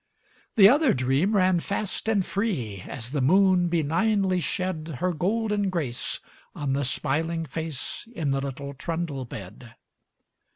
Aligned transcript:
The 0.55 0.67
other 0.67 0.95
dream 0.95 1.35
ran 1.35 1.59
fast 1.59 2.07
and 2.09 2.25
free, 2.25 2.81
As 2.87 3.11
the 3.11 3.21
moon 3.21 3.67
benignly 3.67 4.39
shed 4.39 4.95
Her 4.97 5.13
golden 5.13 5.69
grace 5.69 6.19
on 6.55 6.73
the 6.73 6.83
smiling 6.85 7.45
face 7.45 8.07
In 8.15 8.31
the 8.31 8.41
little 8.41 8.73
trundle 8.73 9.25
bed. 9.25 9.75